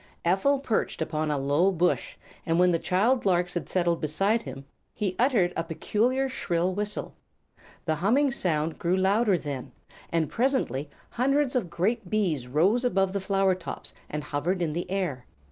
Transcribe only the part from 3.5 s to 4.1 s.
had settled